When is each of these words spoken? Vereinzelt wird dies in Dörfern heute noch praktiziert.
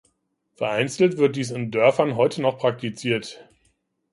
Vereinzelt 0.55 1.17
wird 1.19 1.35
dies 1.35 1.51
in 1.51 1.69
Dörfern 1.69 2.15
heute 2.15 2.41
noch 2.41 2.57
praktiziert. 2.57 3.45